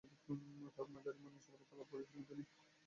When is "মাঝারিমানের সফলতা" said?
0.95-1.73